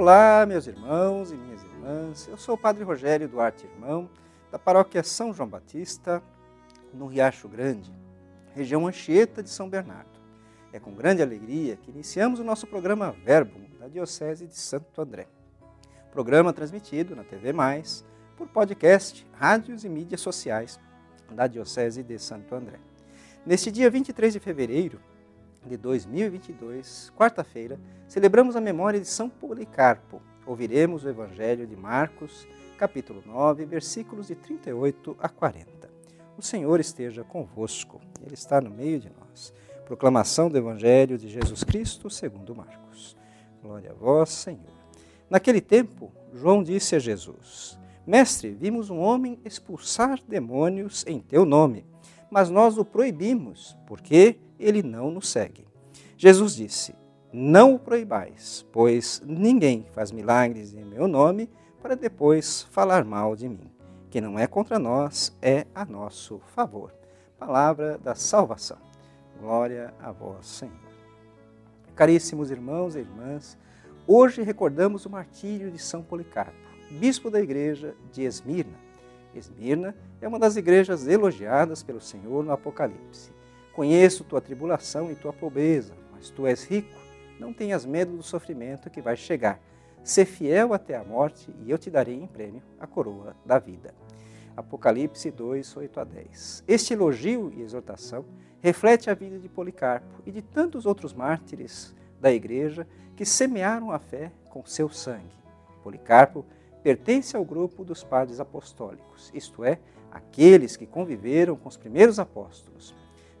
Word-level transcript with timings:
Olá, 0.00 0.46
meus 0.46 0.68
irmãos 0.68 1.32
e 1.32 1.34
minhas 1.34 1.60
irmãs. 1.60 2.28
Eu 2.28 2.36
sou 2.36 2.54
o 2.54 2.58
Padre 2.58 2.84
Rogério 2.84 3.28
Duarte 3.28 3.66
Irmão, 3.66 4.08
da 4.48 4.56
paróquia 4.56 5.02
São 5.02 5.34
João 5.34 5.48
Batista, 5.48 6.22
no 6.94 7.08
Riacho 7.08 7.48
Grande, 7.48 7.92
região 8.54 8.86
Anchieta 8.86 9.42
de 9.42 9.50
São 9.50 9.68
Bernardo. 9.68 10.20
É 10.72 10.78
com 10.78 10.94
grande 10.94 11.20
alegria 11.20 11.74
que 11.74 11.90
iniciamos 11.90 12.38
o 12.38 12.44
nosso 12.44 12.64
programa 12.64 13.10
Verbo 13.24 13.58
da 13.76 13.88
Diocese 13.88 14.46
de 14.46 14.56
Santo 14.56 15.02
André. 15.02 15.26
Programa 16.12 16.52
transmitido 16.52 17.16
na 17.16 17.24
TV 17.24 17.52
Mais, 17.52 18.04
por 18.36 18.46
podcast, 18.46 19.26
rádios 19.32 19.84
e 19.84 19.88
mídias 19.88 20.20
sociais 20.20 20.78
da 21.28 21.48
Diocese 21.48 22.04
de 22.04 22.20
Santo 22.20 22.54
André. 22.54 22.78
Neste 23.44 23.72
dia 23.72 23.90
23 23.90 24.32
de 24.32 24.38
fevereiro, 24.38 25.00
de 25.66 25.76
2022, 25.76 27.12
quarta-feira, 27.16 27.78
celebramos 28.06 28.56
a 28.56 28.60
memória 28.60 29.00
de 29.00 29.06
São 29.06 29.28
Policarpo. 29.28 30.22
Ouviremos 30.46 31.04
o 31.04 31.08
Evangelho 31.08 31.66
de 31.66 31.76
Marcos, 31.76 32.46
capítulo 32.78 33.22
9, 33.26 33.64
versículos 33.66 34.28
de 34.28 34.34
38 34.34 35.16
a 35.18 35.28
40. 35.28 35.90
O 36.36 36.42
Senhor 36.42 36.78
esteja 36.80 37.24
convosco, 37.24 38.00
Ele 38.24 38.34
está 38.34 38.60
no 38.60 38.70
meio 38.70 39.00
de 39.00 39.10
nós. 39.10 39.52
Proclamação 39.84 40.48
do 40.48 40.56
Evangelho 40.56 41.18
de 41.18 41.28
Jesus 41.28 41.64
Cristo 41.64 42.08
segundo 42.08 42.54
Marcos. 42.54 43.16
Glória 43.62 43.90
a 43.90 43.94
vós, 43.94 44.30
Senhor. 44.30 44.78
Naquele 45.28 45.60
tempo, 45.60 46.12
João 46.32 46.62
disse 46.62 46.94
a 46.94 46.98
Jesus: 46.98 47.78
Mestre, 48.06 48.50
vimos 48.50 48.88
um 48.88 48.98
homem 48.98 49.38
expulsar 49.44 50.18
demônios 50.26 51.04
em 51.06 51.20
teu 51.20 51.44
nome, 51.44 51.84
mas 52.30 52.48
nós 52.48 52.78
o 52.78 52.84
proibimos, 52.84 53.76
porque 53.86 54.38
ele 54.58 54.82
não 54.82 55.10
nos 55.10 55.28
segue. 55.28 55.66
Jesus 56.16 56.54
disse: 56.56 56.94
Não 57.32 57.74
o 57.74 57.78
proibais, 57.78 58.66
pois 58.72 59.22
ninguém 59.24 59.86
faz 59.92 60.10
milagres 60.10 60.74
em 60.74 60.84
meu 60.84 61.06
nome 61.06 61.48
para 61.80 61.94
depois 61.94 62.62
falar 62.70 63.04
mal 63.04 63.36
de 63.36 63.48
mim. 63.48 63.70
Que 64.10 64.20
não 64.20 64.38
é 64.38 64.46
contra 64.46 64.78
nós, 64.78 65.36
é 65.40 65.66
a 65.74 65.84
nosso 65.84 66.40
favor. 66.54 66.92
Palavra 67.38 67.98
da 67.98 68.14
salvação. 68.14 68.78
Glória 69.38 69.94
a 70.00 70.10
vós, 70.10 70.46
Senhor. 70.46 70.74
Caríssimos 71.94 72.50
irmãos 72.50 72.96
e 72.96 73.00
irmãs, 73.00 73.58
hoje 74.06 74.42
recordamos 74.42 75.04
o 75.04 75.10
martírio 75.10 75.70
de 75.70 75.78
São 75.78 76.02
Policarpo, 76.02 76.56
bispo 76.90 77.30
da 77.30 77.40
igreja 77.40 77.94
de 78.12 78.22
Esmirna. 78.22 78.78
Esmirna 79.34 79.94
é 80.20 80.26
uma 80.26 80.38
das 80.38 80.56
igrejas 80.56 81.06
elogiadas 81.06 81.82
pelo 81.82 82.00
Senhor 82.00 82.44
no 82.44 82.52
Apocalipse. 82.52 83.32
Conheço 83.78 84.24
tua 84.24 84.40
tribulação 84.40 85.08
e 85.08 85.14
tua 85.14 85.32
pobreza, 85.32 85.94
mas 86.10 86.30
tu 86.30 86.48
és 86.48 86.64
rico. 86.64 86.98
Não 87.38 87.52
tenhas 87.52 87.86
medo 87.86 88.16
do 88.16 88.24
sofrimento 88.24 88.90
que 88.90 89.00
vai 89.00 89.16
chegar. 89.16 89.60
Sê 90.02 90.24
fiel 90.24 90.74
até 90.74 90.96
a 90.96 91.04
morte 91.04 91.54
e 91.64 91.70
eu 91.70 91.78
te 91.78 91.88
darei 91.88 92.16
em 92.16 92.26
prêmio 92.26 92.60
a 92.80 92.88
coroa 92.88 93.36
da 93.46 93.56
vida. 93.56 93.94
Apocalipse 94.56 95.30
2, 95.30 95.76
8 95.76 96.00
a 96.00 96.02
10. 96.02 96.64
Este 96.66 96.94
elogio 96.94 97.52
e 97.56 97.62
exortação 97.62 98.24
reflete 98.60 99.10
a 99.10 99.14
vida 99.14 99.38
de 99.38 99.48
Policarpo 99.48 100.24
e 100.26 100.32
de 100.32 100.42
tantos 100.42 100.84
outros 100.84 101.14
mártires 101.14 101.94
da 102.20 102.32
igreja 102.32 102.84
que 103.14 103.24
semearam 103.24 103.92
a 103.92 104.00
fé 104.00 104.32
com 104.50 104.66
seu 104.66 104.88
sangue. 104.88 105.38
Policarpo 105.84 106.44
pertence 106.82 107.36
ao 107.36 107.44
grupo 107.44 107.84
dos 107.84 108.02
padres 108.02 108.40
apostólicos, 108.40 109.30
isto 109.32 109.62
é, 109.62 109.78
aqueles 110.10 110.76
que 110.76 110.84
conviveram 110.84 111.54
com 111.54 111.68
os 111.68 111.76
primeiros 111.76 112.18
apóstolos. 112.18 112.92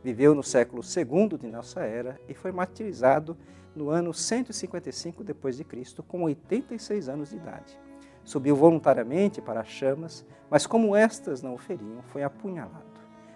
Viveu 0.02 0.34
no 0.34 0.42
século 0.42 0.82
II 0.82 1.38
de 1.38 1.48
nossa 1.48 1.80
era 1.80 2.20
e 2.28 2.34
foi 2.34 2.52
martirizado 2.52 3.36
no 3.74 3.90
ano 3.90 4.14
155 4.14 5.24
d.C., 5.24 6.02
com 6.06 6.22
86 6.22 7.08
anos 7.08 7.30
de 7.30 7.36
idade. 7.36 7.78
Subiu 8.24 8.54
voluntariamente 8.54 9.40
para 9.40 9.60
as 9.60 9.68
chamas, 9.68 10.24
mas 10.50 10.66
como 10.66 10.94
estas 10.94 11.42
não 11.42 11.54
o 11.54 11.58
feriam, 11.58 12.02
foi 12.02 12.22
apunhalado. 12.22 12.84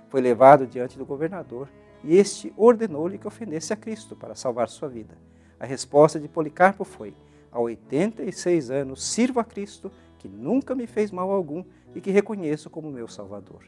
Foi 0.08 0.20
levado 0.20 0.66
diante 0.66 0.98
do 0.98 1.06
governador 1.06 1.68
e 2.04 2.16
este 2.16 2.52
ordenou-lhe 2.56 3.18
que 3.18 3.26
ofendesse 3.26 3.72
a 3.72 3.76
Cristo 3.76 4.14
para 4.14 4.34
salvar 4.34 4.68
sua 4.68 4.88
vida. 4.88 5.16
A 5.58 5.64
resposta 5.64 6.20
de 6.20 6.28
Policarpo 6.28 6.84
foi: 6.84 7.14
a 7.50 7.60
86 7.60 8.70
anos 8.70 9.02
sirvo 9.02 9.40
a 9.40 9.44
Cristo, 9.44 9.90
que 10.18 10.28
nunca 10.28 10.74
me 10.74 10.86
fez 10.86 11.10
mal 11.10 11.30
algum 11.30 11.64
e 11.94 12.00
que 12.00 12.10
reconheço 12.10 12.68
como 12.68 12.90
meu 12.90 13.08
Salvador. 13.08 13.62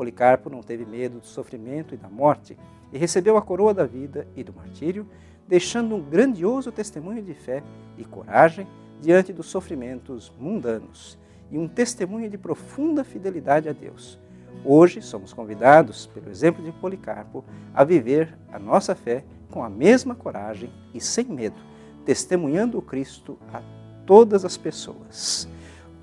Policarpo 0.00 0.48
não 0.48 0.62
teve 0.62 0.86
medo 0.86 1.18
do 1.18 1.26
sofrimento 1.26 1.94
e 1.94 1.98
da 1.98 2.08
morte 2.08 2.56
e 2.90 2.96
recebeu 2.96 3.36
a 3.36 3.42
coroa 3.42 3.74
da 3.74 3.84
vida 3.84 4.26
e 4.34 4.42
do 4.42 4.50
martírio, 4.50 5.06
deixando 5.46 5.94
um 5.94 6.00
grandioso 6.00 6.72
testemunho 6.72 7.22
de 7.22 7.34
fé 7.34 7.62
e 7.98 8.04
coragem 8.06 8.66
diante 8.98 9.30
dos 9.30 9.48
sofrimentos 9.48 10.32
mundanos 10.40 11.18
e 11.50 11.58
um 11.58 11.68
testemunho 11.68 12.30
de 12.30 12.38
profunda 12.38 13.04
fidelidade 13.04 13.68
a 13.68 13.74
Deus. 13.74 14.18
Hoje 14.64 15.02
somos 15.02 15.34
convidados, 15.34 16.06
pelo 16.06 16.30
exemplo 16.30 16.64
de 16.64 16.72
Policarpo, 16.72 17.44
a 17.74 17.84
viver 17.84 18.34
a 18.50 18.58
nossa 18.58 18.94
fé 18.94 19.22
com 19.50 19.62
a 19.62 19.68
mesma 19.68 20.14
coragem 20.14 20.72
e 20.94 21.00
sem 21.00 21.26
medo, 21.26 21.60
testemunhando 22.06 22.78
o 22.78 22.82
Cristo 22.82 23.38
a 23.52 23.60
todas 24.06 24.46
as 24.46 24.56
pessoas. 24.56 25.46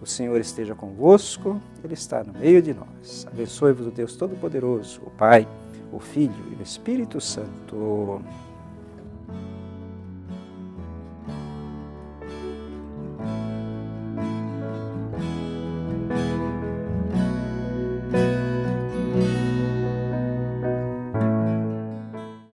O 0.01 0.05
Senhor 0.05 0.39
esteja 0.39 0.75
convosco, 0.75 1.59
Ele 1.83 1.93
está 1.93 2.23
no 2.23 2.33
meio 2.33 2.61
de 2.61 2.73
nós. 2.73 3.25
Abençoe-vos 3.31 3.87
o 3.87 3.91
Deus 3.91 4.15
Todo-Poderoso, 4.15 5.01
o 5.05 5.09
Pai, 5.09 5.47
o 5.91 5.99
Filho 5.99 6.35
e 6.51 6.55
o 6.55 6.61
Espírito 6.61 7.19
Santo. 7.19 8.21